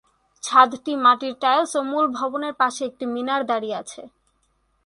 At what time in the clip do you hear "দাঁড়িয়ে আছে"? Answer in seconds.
3.45-4.01